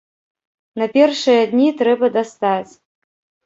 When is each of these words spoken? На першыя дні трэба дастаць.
На 0.83 0.87
першыя 0.95 1.45
дні 1.53 1.69
трэба 1.85 2.13
дастаць. 2.19 2.73